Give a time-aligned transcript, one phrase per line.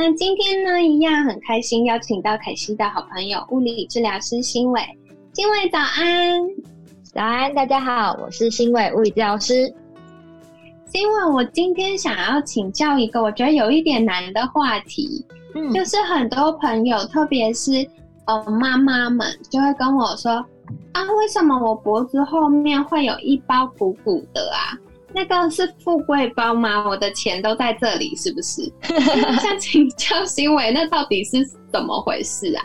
[0.00, 4.80] 那今天呢，一样很开心，邀请到凯西的好朋友物理治疗师新伟。
[5.32, 6.40] 新伟早安，
[7.12, 9.74] 早安，大家好，我是新伟物理治疗师。
[10.86, 15.26] 新伟，我今天想要请教一个我觉得有一点难的话题，
[15.56, 17.84] 嗯，就是很多朋友，特别是
[18.26, 20.30] 呃妈妈们，就会跟我说
[20.92, 24.78] 啊，为什么我脖子后面会有一包鼓鼓的啊？
[25.18, 26.86] 那个是富贵包吗？
[26.86, 28.62] 我的钱都在这里，是不是？
[29.42, 32.62] 想请教新伟，那到底是怎么回事啊？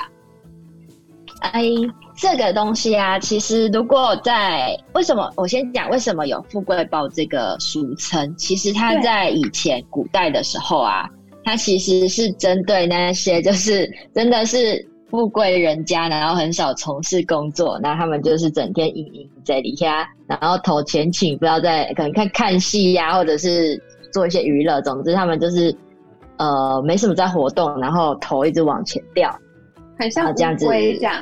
[1.42, 1.64] 哎，
[2.16, 8.32] 这个东西啊，其实如果在为什么，我先讲为什么有富贵包这个俗称。
[8.38, 11.10] 其实它在以前古代的时候啊，
[11.44, 14.88] 它其实是针对那些就是真的是。
[15.14, 23.80] 富贵人家，然后很少从事工作，那他们就是整天隐隐在底下，然后投钱请，不知道在可能看看戏呀，或者是
[24.12, 24.82] 做一些娱乐。
[24.82, 25.72] 总之，他们就是
[26.38, 29.32] 呃没什么在活动，然后头一直往前掉，
[30.00, 30.66] 很像这样子，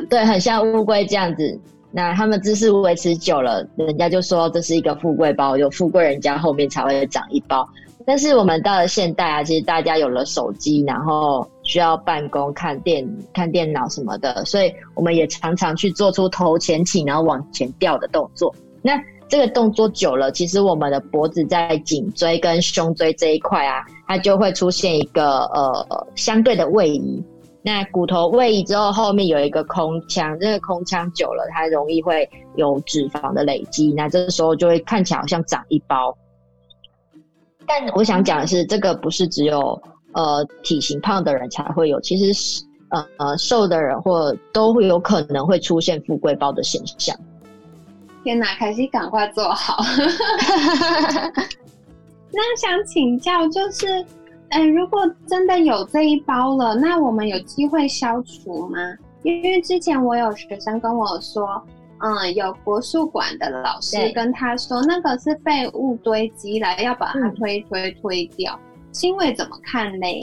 [0.09, 1.59] 对，很像乌龟这样子。
[1.91, 7.67] 那他们姿势维持久了，人家就说这是一个富贵包，有富贵人家后面才会长一包。
[8.05, 18.53] 但是我们到了现代啊，其实大家有了手机，然后需要办公、看电、看电脑什么的，所以我们也常常去做出头前倾，然后往前掉的动作。
[18.81, 27.23] 那这个动作久了，其实我们的脖子在颈椎跟胸椎这一块啊，它就会出现一个呃相对的位移。
[27.63, 36.17] 那骨头位移之后，后面有一个空腔，这个空腔久了，它容易会有脂肪的累积，那这个时候就会看起来好像长一包。
[37.67, 39.79] 但我想讲的是，这个不是只有
[40.13, 47.15] 呃体型胖的人才会有，其实是呃呃瘦的人或都会有可能会出现富贵包的现象。
[48.23, 49.83] 天哪，凯西赶快做好。
[52.33, 54.05] 那想请教，就是，
[54.49, 58.77] 哎，如果真的有这一包了，那我们有机会消除吗？
[59.23, 61.61] 因为之前我有学生跟我说。
[62.03, 68.59] 嗯，有国术馆的老师跟他说，那个是废物堆积了，要把它推推推掉。
[68.91, 70.21] 新伟怎么看嘞？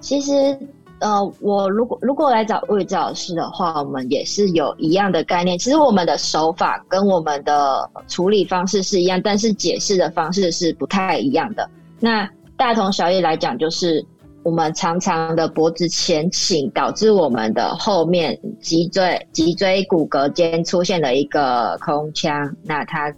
[0.00, 0.58] 其实，
[1.00, 5.58] 呃，我如果如果来找魏教老师的话，我们也是有一样的概念。
[5.58, 11.68] 其实我们的手法跟我们的处理方式是一样，但是解释的方式是不太一样的。
[12.00, 14.04] 那大同小异来讲，就是。
[14.44, 23.12] 我们常常的脖子前倾，导致我们的后面脊椎脊椎骨骼间出现了一个空腔，那它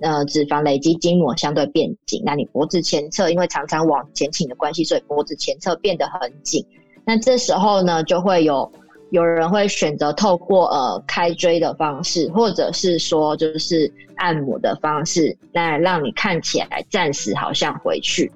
[0.00, 6.64] 呃脂肪累积筋膜相对变紧，那你脖子前侧因为常常往前倾的关系，所以脖子前侧变得很紧。
[7.04, 8.70] 那这时候呢，就会有
[9.10, 18.30] 有人会选择透过呃开椎的方式，或者是说就是按摩的方式，那让你看起来暂时好像回去。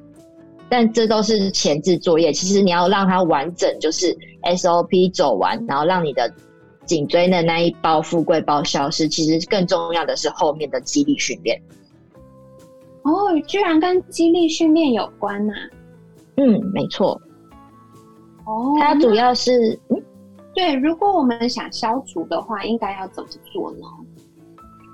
[0.70, 6.30] 但这都是前置作业，其实你要让它完整，就是 SOP 走完，然后让你的
[6.88, 9.06] 颈椎的那一包富贵包消失。
[9.06, 11.56] 其实更重要的是后面的肌力训练。
[13.02, 13.12] 哦，
[13.46, 15.52] 居然跟肌力训练有关呐？
[16.36, 17.20] 嗯，没错。
[18.44, 20.02] 哦，它主要是，嗯，
[20.54, 20.74] 对。
[20.74, 23.86] 如果我们想消除的话，应该要怎么做呢？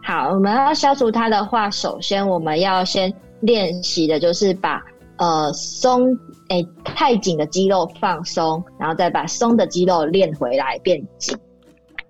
[0.03, 4.82] 好，我们要消除它的话，首先我们要先练习的就是把。
[5.16, 6.19] 呃，松
[6.49, 11.38] 哎，太紧的肌肉放松，然后再把松的肌肉练回来变紧。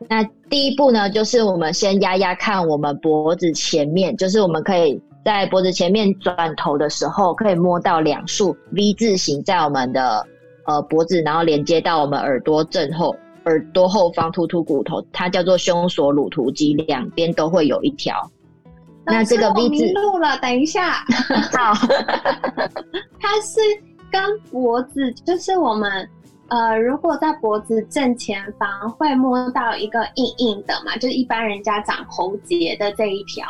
[0.08, 10.26] 那第一步呢，就是我们先压压看我们脖子前面，就是我们可以在脖子前面转头的时候，可以摸到两束 V 字形在我们的
[10.66, 13.14] 呃脖子，然后连接到我们耳朵正后
[13.46, 18.14] 耳朵后方突突骨头，它叫做胸锁乳突肌，两边都会有一条。
[19.06, 21.04] 那这个 V 字路了，等一下。
[21.52, 21.74] 好，
[23.20, 23.60] 它是
[24.10, 26.08] 跟脖子，就是我们
[26.48, 33.46] 呃，如果在脖子正前方会摸到一个硬硬的嘛，就是一般人家长喉结的这一条，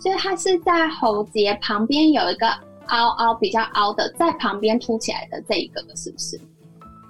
[0.00, 2.48] 所以它是在喉结旁边有一个
[2.86, 6.40] 凹凹比较凹的，在旁边凸起来的这一个，是不是？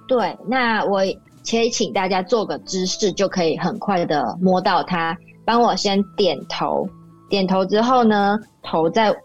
[0.07, 1.01] 对，那我
[1.49, 5.15] 可以请大家做个姿势，就可以很快的摸到它。
[5.45, 6.87] 帮我先点头。
[7.29, 9.15] 点头之后呢，头再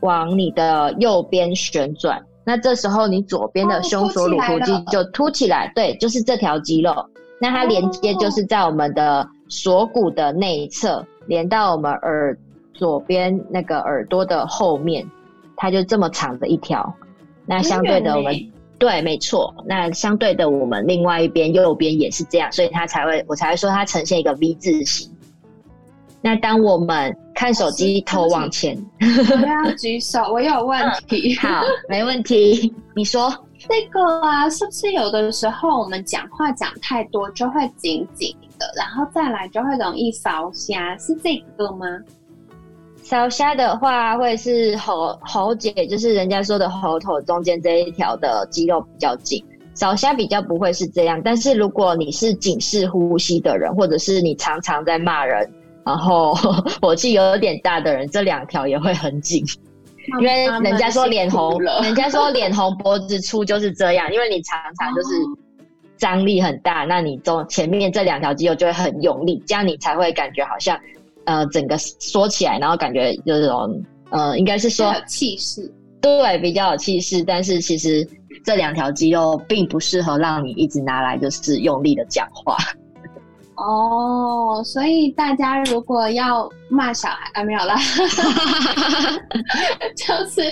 [0.00, 6.94] 往你的右边旋转，那这时候你左边的胸锁乳突肌就凸起来，对，就是这条肌肉。
[7.40, 12.38] 那它连接就是在我们的锁骨的内侧，连到我们耳
[12.72, 15.10] 左边那个耳朵的后面，
[15.56, 16.94] 它就这么长的一条。
[17.46, 18.34] 那相对的，我们
[18.78, 19.54] 对，没错。
[19.66, 25.10] 那相对的，我们另外一边右边也是这样，所以它才会，我才会说它呈现一个 V 字形。
[26.24, 31.36] 那当我们看手机头往前，我要举手，我有问题。
[31.36, 33.30] 好， 没问题，你说。
[33.68, 41.86] 这个啊，是不是有的时候我们讲话讲太多就会紧紧的，然后再来就会容易烧瞎，是这个吗？
[43.02, 49.44] 烧虾的话，会是喉喉结，就是人家说的喉头中间这一条的肌肉比较紧。
[49.74, 55.50] 烧虾比较不会是这样，但是如果你是紧式呼吸的人，或者是你常常在骂人，
[55.84, 56.34] 然后
[56.80, 59.44] 火气有点大的人，这两条也会很紧。
[60.20, 65.08] 因为人家说脸红，人家说脸红脖子粗就是这样，因为你常常就是
[65.96, 70.78] 张力很大，那你中前面这两条肌肉就会很用力，这样你才会感觉好像。
[71.26, 77.24] 呃，整个缩起来，然后感觉就是种，呃，应该是说气势，对，比较有气势。
[77.24, 78.06] 但是其实
[78.44, 82.58] 这两条肌肉并不适合让你一直拿来就是用力的讲话。
[83.56, 87.76] 哦，所以大家如果要骂小孩啊，没有啦，
[89.96, 90.42] 就是，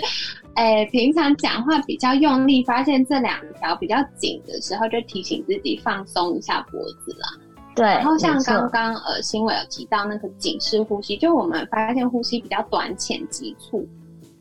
[0.54, 7.28] 哎，平常讲话比较用力，发现这两条比较紧的时候，就提醒自己放松一下脖子啦。
[7.74, 13.88] 对，然后像刚刚呃，新伟有提到那个紧式呼吸，就我们发现呼吸比较短浅急促，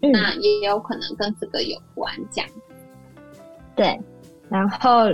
[0.01, 2.13] 那也有可能跟这个有关。
[2.29, 2.49] 这样，
[3.75, 3.99] 对，
[4.49, 5.05] 然后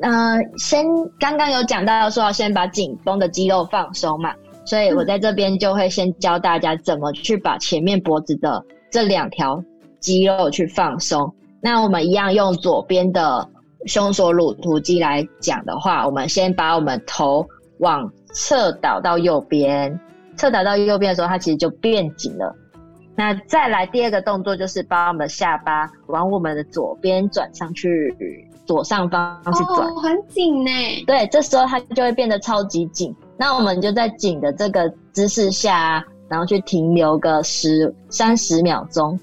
[0.00, 0.84] 嗯，先
[1.18, 4.34] 刚刚有讲到说要先把紧绷的肌肉放松嘛，
[4.64, 9.62] 所以我在这边就会先教大家怎么去把前面脖子的这两条
[10.00, 11.34] 肌肉去放松。
[11.60, 13.48] 那我们一样用左边的。
[13.84, 17.46] 胸锁乳突肌来讲的话，我们先把我们头
[17.78, 19.96] 往侧倒到右边，
[20.36, 22.52] 侧倒到右边的时候，它其实就变紧了。
[23.14, 28.12] 那再来第二个动作就是把我们的下巴往我们的左边转上去，
[28.66, 30.70] 左上方去转，很紧呢。
[31.06, 33.14] 对，这时候它就会变得超级紧。
[33.38, 39.18] 那我们就在紧的这个姿势下，然后去停留个十三十秒钟。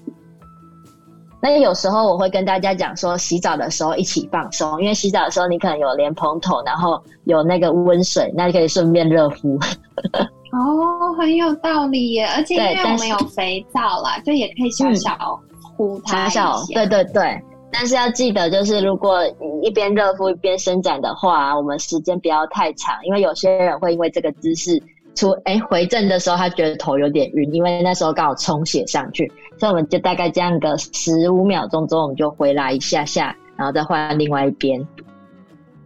[1.41, 9.59] 那有时候我会跟大家讲说，洗澡的时候一起放松，因为洗澡的时候你可能有莲蓬头，然后有那个温水，那你可以顺便热敷。
[10.53, 12.27] 哦，很有道理耶！
[12.27, 15.39] 而且因为我们有肥皂啦，就也可以小小
[15.75, 17.43] 敷它小小，对对对。
[17.73, 24.81] 但是要记得，就是如果你一边热敷一边伸展的话，我们时间不要太长，因为有些人会因为这个姿势。
[25.15, 34.83] 出哎回正的时候，他觉得头有点晕，因为那时候刚好充血上去，所以我们就大概这样个十五秒钟之后，我们就回来一下下，然后再换另外一边。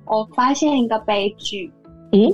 [0.06, 1.70] 我发现一个悲剧，
[2.14, 2.34] 嗯，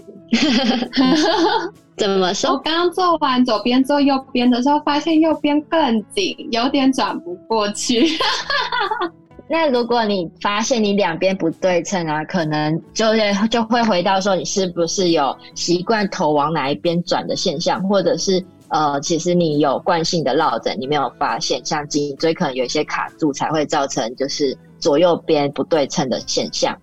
[1.98, 2.52] 怎么说？
[2.52, 8.06] 我刚刚做完左边做右边的时候，发现右边更紧，有点转不过去。
[9.48, 26.76] 那如果你发现你两边不对称啊，可能就会就会回到说你是不是有习惯头往哪一边转的现象，或者是呃，其实你有惯性的落枕，你没有发现，像颈椎可能有一些卡住，才会造成就是左右边不对称的现象。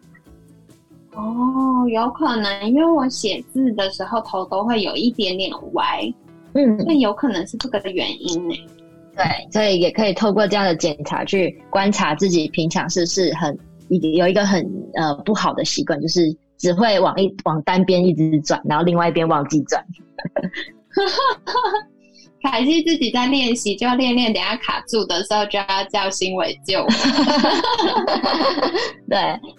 [1.14, 6.00] 哦，有可能，因为我写字的时候头都会有一点点歪，
[6.54, 8.54] 嗯，那有可能是这个的原因呢。
[9.22, 13.54] 对，所以也可以透过这样的检查去观察自己平常是不是很
[14.14, 19.84] 有一个很呃不好的习惯，就是只会往一往单边一直转，然后另外一边忘记转。
[22.42, 26.82] 凯西自己在练习，就要练练，等下卡住的时候就要叫新伟救。
[29.06, 29.18] 对，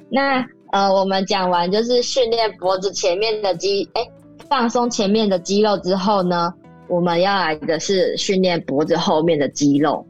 [0.10, 4.02] 那呃，我们讲完就是训练脖子前面的肌，哎，
[4.50, 6.52] 放松前面的肌肉之后呢？
[6.92, 10.06] 我们要来的是训练脖子后面的肌肉。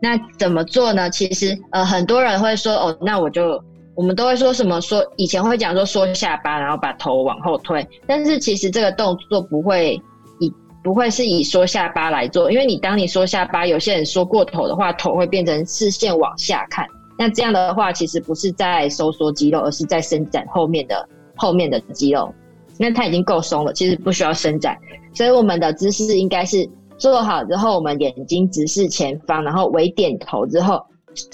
[0.00, 1.10] 那怎么做呢？
[1.10, 3.62] 其实呃，很多人会说哦，那我就
[3.94, 7.86] 我们都会说什么说以前会讲说缩下巴，然后把头往后推。
[8.06, 10.00] 但是其实这个动作不会
[10.40, 10.50] 以
[10.82, 16.86] 不会是以缩下巴来做，因为你当你缩下巴，有些人缩过头的话，头会变成视线往下看。
[17.18, 22.32] 那这样的话，其实不是在收缩肌肉，而是在伸展后面的后面的肌肉。
[22.78, 24.76] 那它已经够松了，其实不需要伸展，
[25.14, 26.68] 所以我们的姿势应该是
[26.98, 30.84] 做好之后，我们眼睛直视前方，然后微点头之后，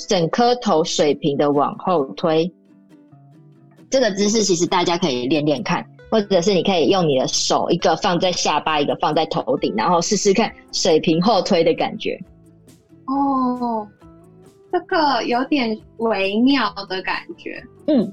[0.09, 2.53] 整颗头水平的往后推。
[3.91, 12.19] 这个姿势其实大家可以练练看，或者是你可以用你的手，一个放在下巴，一个放在头顶，然后试试看水平后推的感觉。
[13.07, 13.87] 哦，
[14.73, 17.63] 这个有点微妙的感觉。
[17.87, 18.13] 嗯。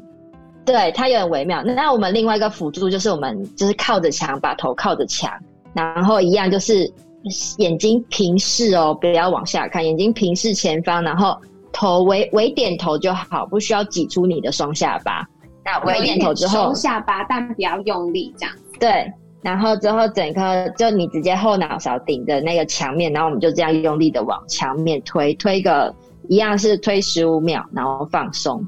[0.71, 1.63] 对，它有点微妙。
[1.63, 5.31] 那我们另外一个辅助就是我们就是靠着墙，把头靠着墙，
[5.73, 6.87] 然后一样就是
[7.57, 11.35] 眼睛平视哦，不要往下看，眼睛平视前方，然后
[11.73, 15.27] 头微微点头就好，不需要挤出你的双下巴。
[15.65, 18.55] 那微点头之后，双下巴，但不要用力，这样。
[18.79, 19.11] 对，
[19.41, 25.91] 然后之后整个就你直接后脑勺顶着那个墙面，然后我们就这样用力的往墙面推，推个
[26.27, 28.63] 一样是推十五秒，然后放松。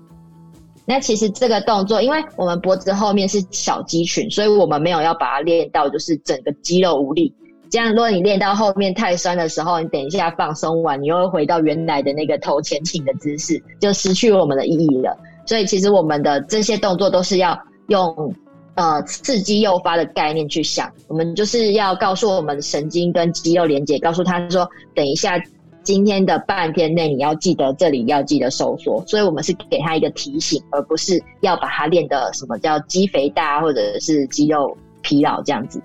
[0.91, 7.33] 那其实这个动作，因为我们脖子后面是小肌群，所以我们没有要把它练到就是整个肌肉无力。
[7.69, 15.17] 这样，如果你练到后面太酸的时候，你等一下放松完，你又会回到原来的那个头前倾的姿势，就失去我们的意义了。
[15.45, 17.57] 所以，其实我们的这些动作都是要
[17.87, 18.35] 用
[18.75, 25.41] 呃刺激诱发的概念去想，我们就是要告诉我们神经跟肌肉连接，告诉他说，等一下。
[25.83, 35.81] 今天的半天内，你要记得这里要记得收缩，所以我们是给他一个提醒，而不是要把它练的什么叫肌肥大或者是肌肉疲劳这样子。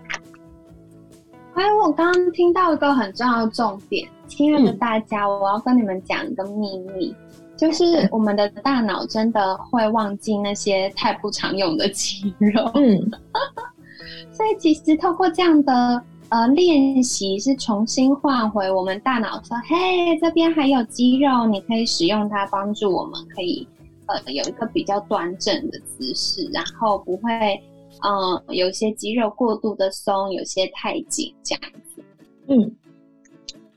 [1.54, 7.14] 哎，我刚刚听到一个很重要的重点，亲爱的大家，我要跟你们讲一个秘密，
[7.56, 12.70] 就是我们的大脑真的会忘记那些太不常用的肌肉。
[12.74, 13.10] 嗯，
[14.30, 16.02] 所以其实透过这样的。
[16.28, 23.66] 呃，练习是重新唤回我们大脑，说：“嘿，这边还有肌肉，你可以使用它帮助我们，可以
[24.06, 27.30] 呃有一个比较端正的姿势，然后不会
[28.02, 31.62] 嗯有些肌肉过度的松，有些太紧这样
[31.94, 32.02] 子。”
[32.48, 32.74] 嗯，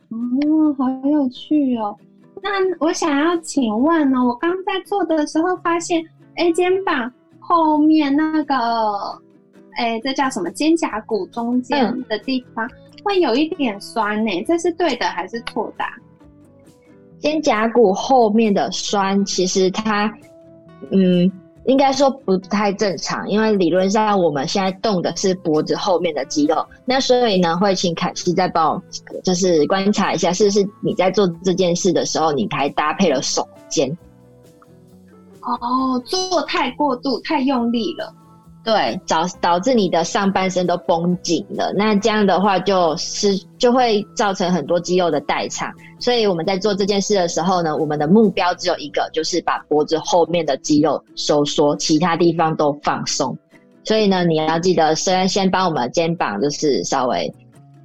[0.09, 1.95] 哦，好有趣哦。
[2.41, 6.03] 那我想要请问呢，我刚在做的时候发现，
[6.35, 8.55] 哎，肩膀后面那个。
[9.79, 10.51] 哎，这叫什么？
[10.51, 12.69] 肩胛骨中间的地方
[13.01, 15.85] 会有一点酸呢，这是对的还是错的？
[17.19, 20.13] 肩胛骨后面的酸，其实它，
[20.91, 21.31] 嗯，
[21.63, 28.83] 应该说不太正常，因为理论上我们现在动的是脖子后面的肌肉，那所以呢，会请凯西再帮我，
[29.23, 33.89] 就是观察一下，是不是你在做这件事的时候，你还搭配了手肩？
[35.39, 38.13] 哦，做太过度，太用力了。
[38.63, 45.73] 对，导导致你的上半身都绷紧了，那这样的话就是就会造成很多肌肉的代偿。
[45.97, 53.35] 所以我们在做这件事的时候呢，我们的目标只有一个，就是把脖子后面的肌肉收缩，其他地方都放松。
[53.85, 57.33] 所以呢，你要记得，虽然先帮我们的肩膀就是稍微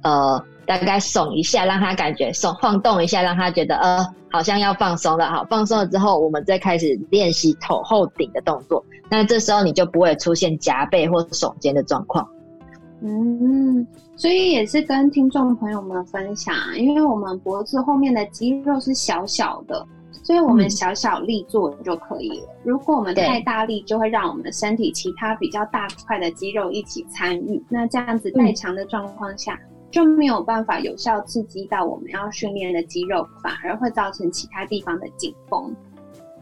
[0.03, 5.29] 呃大概耸一下，让他感觉耸晃动一下，让他觉得呃好像要放松了。
[5.29, 8.83] 好，放松了之后，我们再开始练习头后顶的动作。
[9.09, 12.27] 那这时候你就不会出现夹背或耸肩的状况。
[13.01, 19.85] 嗯，所以也是跟听众朋友们分享，因为我们脖子后面的肌肉是小小的，
[20.23, 22.47] 所以我们小小力做就可以了。
[22.63, 29.59] 如果我们太大力，就会让我们身体其他比较大块的肌肉一起参与，那这样子代偿的状况下，
[29.95, 35.73] 就没有办法有效刺激到我们要训练的肌肉，反而会造成其他地方的紧绷。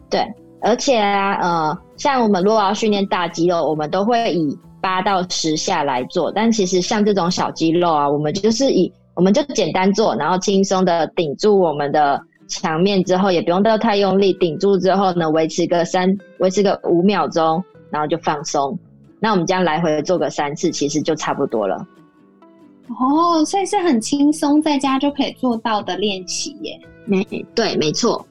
[0.09, 0.27] 对。
[0.59, 6.31] 而且啊，呃，像我们如果要训练大肌肉，我们都会以八到十下来做。
[6.31, 18.79] 但其实像这种小肌肉啊，我们就是以我们就简单做，然后轻松的顶住我们的墙面之后，也不用到太用力，顶住之后呢，维持个三，维持个五秒钟，然后就放松。
[19.19, 21.85] 那我们这样来回做个三次，其实就差不多了。
[22.89, 26.79] 哦，所以是很轻松，在家就可以做到的练习耶。
[27.05, 27.23] 没
[27.55, 28.25] 对，没错。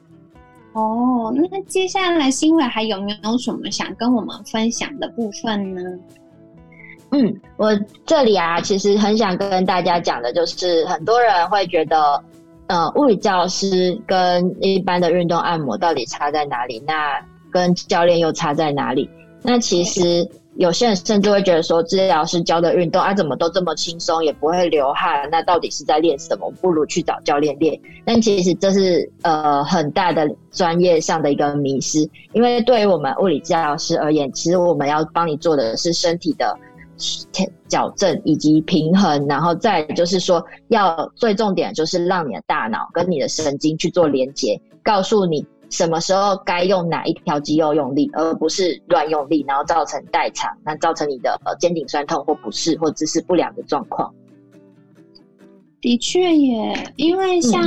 [0.73, 5.81] 哦，那接下来新伟还有没有什么想跟我们分享的部分呢？
[7.11, 12.23] 嗯，我这里啊，其实很想跟大家讲的，就是很多人会觉得，
[12.67, 16.81] 呃，物理教师跟一般的运动按摩到底差在哪里？
[16.87, 17.19] 那
[17.51, 19.09] 跟教练又差在哪里？
[19.41, 20.29] 那其实。
[20.55, 26.51] 有些人甚至会觉得说，治疗师教的运动啊，怎么都这么轻松，也不会流汗，那到底是在练什么？
[26.61, 27.79] 不如去找教练练。
[28.05, 36.55] 但其实这是呃很大的专业上的一个迷失，因为对于我们物理治疗师而言，其实我们要帮你做的是身体的
[37.67, 45.43] 矫正以及平衡，然后再就是说，要最重点就是让你的大脑跟你的神经去做连接，告诉你。
[45.69, 54.13] 什么时候该用哪一条肌肉用力，而不是乱用力，然后造成代偿，那造成你的呃肩颈酸痛或不适或姿势不良的状况。
[55.81, 57.61] 的确也，因为像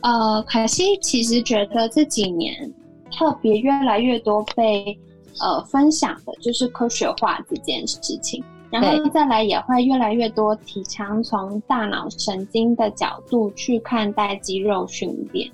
[0.00, 2.72] 呃凯西其实觉得这几年
[3.12, 4.98] 特别越来越多被
[5.40, 15.50] 呃分享的就是科学化这件事情，然后再来也会越来越多提倡从大脑神经的角度去看待肌肉训练，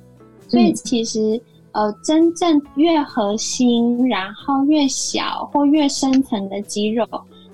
[0.47, 1.41] 所以其实。
[1.77, 7.07] 呃，真正越核心，然后越小或越深层的肌肉，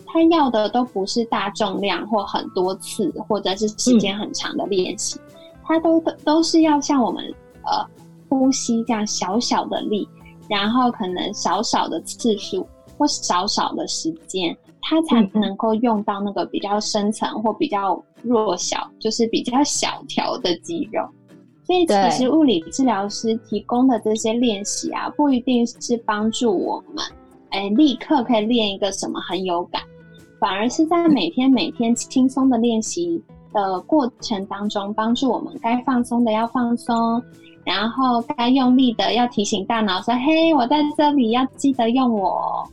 [0.06, 5.18] 他要的都不是大重量或很多次，或者是时间很长的练习，
[5.64, 7.24] 他都都是要像我们
[7.64, 7.84] 呃
[8.28, 10.08] 呼吸这样小小的力，
[10.48, 12.64] 然后可能少少的次数
[12.96, 21.02] 或少少的时间，他才能够用到那个比较深层或比较弱小，就是比较小条的肌肉。
[21.72, 27.04] 所以，其实物理治疗师提供的这些练习啊，不一定是帮助我们，
[27.50, 29.80] 哎，立刻可以练一个什么很有感，
[30.38, 37.22] 反而是在每天每天轻松的练习的过程当中，帮助我们该放松的要放松，
[37.64, 42.68] 然后该用力的要提醒大脑说：“嘿，我在这里，要记得用我。”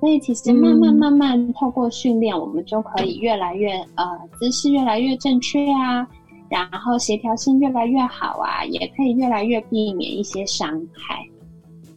[0.00, 6.08] 所以，其实慢慢慢慢透过训练，我们就可以越来越呃姿势越来越正确啊。
[6.50, 11.24] 然后协调性越来越好啊，也可以越来越避免一些伤害。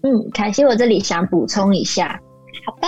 [0.04, 2.22] 嗯，凯西，我这里想补充一下。
[2.66, 2.88] 好的，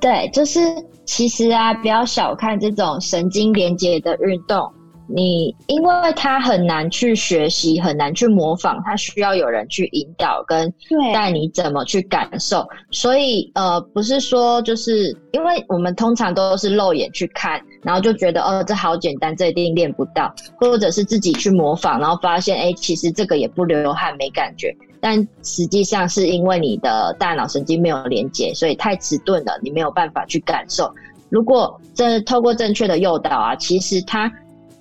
[0.00, 0.60] 对，就是
[1.04, 4.72] 其实啊，不要小看这种神经连接的运动。
[5.14, 10.72] 你因为他很难去学习，很难去模仿，他需要有人去引导跟
[11.12, 12.66] 带你怎么去感受。
[12.90, 24.74] 所以呃，不是说就是因为我们通常都是肉眼去看，然后就觉得哦，这好简单，这一定练不到，或者是自己去模仿，然后发现哎，其实这个也不流汗没感觉。
[24.98, 30.90] 但实际上是因为你的大脑神经没有连接，所以太迟钝了，你没有办法去感受。
[31.28, 34.32] 如果这透过正确的诱导啊，其实它。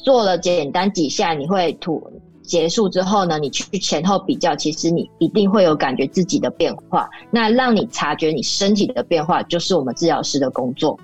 [0.03, 2.01] 做了简单几下，你会吐
[2.43, 3.39] 结束之后呢？
[3.39, 7.09] 你去前后比较，其实你一定会有感觉自己的变化。
[7.29, 10.99] 那让你察觉你身体的变化，就是我们治疗师的工作。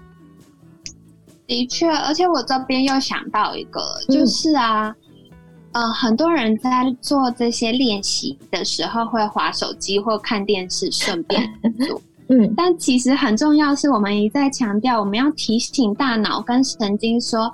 [1.45, 4.93] 的确，而且我这边又想到一个，就是啊，
[5.71, 11.41] 呃，很多人在做这些练习的时候会划手机或看电视，顺便
[11.87, 12.01] 做。
[12.29, 17.49] 嗯，但其实很重要是我们一再强调，我们要提醒大脑跟神经说。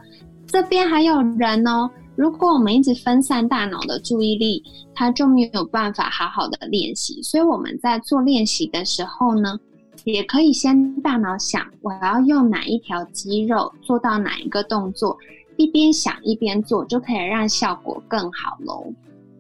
[0.54, 1.90] 这边还有人哦。
[2.16, 4.62] 如果我们一直分散大脑的注意力，
[4.94, 7.20] 他就没有办法好好的练习。
[7.24, 9.60] 所以我们在做练习的时候呢，
[10.04, 15.18] 也可以先大脑想我要用哪一条肌肉做到哪一个动作，
[15.58, 18.94] 一边想一边做，就可以让效果更好喽。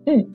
[0.07, 0.25] 嗯，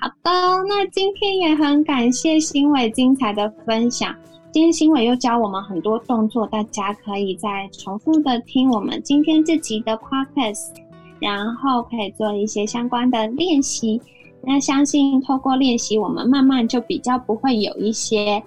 [0.00, 4.12] 好的，那今天也很感谢新伟精彩的分享。
[4.52, 10.74] 今天新伟又教我们很多动作，大家可以再重复的听我们今天这集的 podcast，
[11.20, 14.02] 然后可以做一些相关的练习。
[14.42, 18.42] 那相信透过练习，我们慢慢就比较不会有一些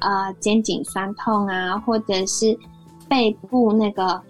[0.00, 2.54] 呃肩颈酸痛啊，或者是
[3.08, 4.20] 背部那个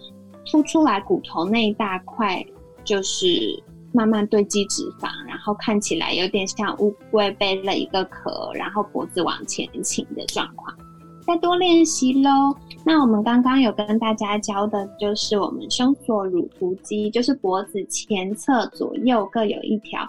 [0.49, 2.47] 凸出来骨头那一大块，
[2.85, 3.27] 就是
[3.91, 10.73] 慢慢堆积脂肪，然后看起来有点像乌龟背了一个壳，然后脖子往前倾的状况。
[11.27, 12.55] 再多练习喽。
[12.85, 20.09] 那我们刚刚有跟大家教的，就是我们胸锁乳突肌，就是脖子前侧左右各有一条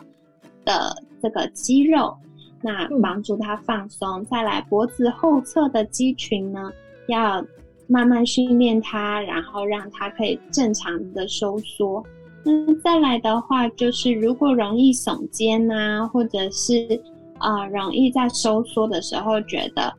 [0.63, 2.15] 的这个肌肉，
[2.61, 4.23] 那帮助它放松。
[4.25, 6.71] 再来，脖子后侧的肌群呢，
[7.07, 7.43] 要
[7.87, 12.03] 慢慢训练它，然后让它可以正常的收缩。
[12.45, 17.01] 嗯，再来的话，就是如果容易耸肩啊，或者是
[17.39, 19.91] 啊容易在收缩的时候觉得。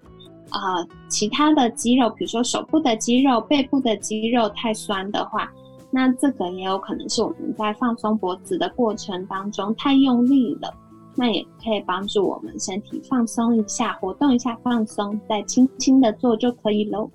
[0.51, 5.51] 啊，其他的肌肉，比如说手部的肌肉、背部的肌肉太酸的话，
[5.91, 10.75] 那这个也有可能是我们在放松脖子的过程当中太用力了。
[11.15, 17.11] 那也可以帮助我们身体放松一下，活动一下，放松，再轻轻的做就可以喽。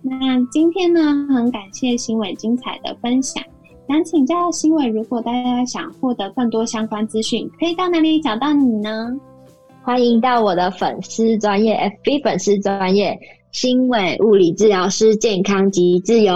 [0.00, 3.44] 那今天呢，很感谢新伟精彩的分享。
[3.88, 9.14] 想请教新伟，如果大家想获得更多相关资讯，可以到哪里找到你呢？
[9.84, 13.18] 欢迎到我的粉丝专业 FB 粉丝专业
[13.50, 16.32] 新伟物理治疗师健康及自由。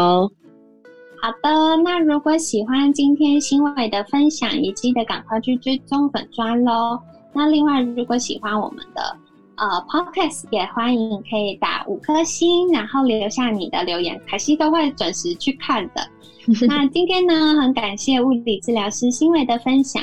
[1.23, 6.99] 好的，那如果喜欢今天新伟的分享，也记得赶快去追踪粉专喽。
[7.33, 9.17] 那另外，如果喜欢我们的
[9.57, 16.03] 呃 Podcast，也欢迎可以打五颗星，然后留下你的留言，凯西都会准时去看的。
[16.67, 20.03] 那今天呢，很感谢物理治疗师新伟的分享。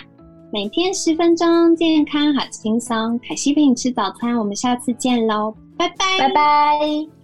[0.54, 3.20] 每天十分钟，健康好轻松。
[3.28, 7.23] 凯西陪你吃早餐，我们下次见喽，拜拜，拜拜。